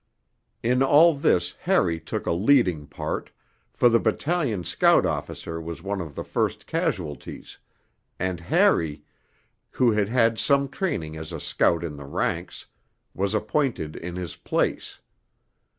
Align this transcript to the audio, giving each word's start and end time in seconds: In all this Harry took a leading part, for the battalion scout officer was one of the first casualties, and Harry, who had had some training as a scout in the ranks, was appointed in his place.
In 0.63 0.81
all 0.81 1.13
this 1.13 1.53
Harry 1.65 1.99
took 1.99 2.25
a 2.25 2.31
leading 2.31 2.87
part, 2.87 3.29
for 3.71 3.87
the 3.87 3.99
battalion 3.99 4.63
scout 4.63 5.05
officer 5.05 5.61
was 5.61 5.83
one 5.83 6.01
of 6.01 6.15
the 6.15 6.23
first 6.23 6.65
casualties, 6.65 7.59
and 8.17 8.39
Harry, 8.39 9.03
who 9.69 9.91
had 9.91 10.09
had 10.09 10.39
some 10.39 10.69
training 10.69 11.15
as 11.17 11.31
a 11.31 11.39
scout 11.39 11.83
in 11.83 11.97
the 11.97 12.05
ranks, 12.07 12.65
was 13.13 13.35
appointed 13.35 13.95
in 13.95 14.15
his 14.15 14.35
place. 14.35 14.99